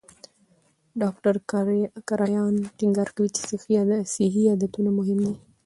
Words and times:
ډاکټر 1.01 1.35
کرایان 2.09 2.53
ټینګار 2.77 3.09
کوي 3.15 3.29
چې 3.35 3.41
صحي 4.13 4.43
عادتونه 4.51 4.89
مهم 4.99 5.19
دي. 5.25 5.33